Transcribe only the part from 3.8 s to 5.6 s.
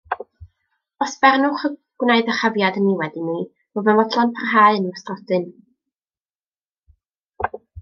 yn fodlon parhau yn wastrodyn.